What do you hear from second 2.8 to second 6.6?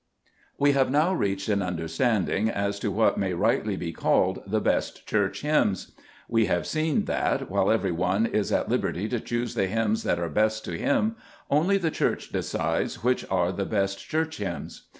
what may rightly be called "The best Church hymns." We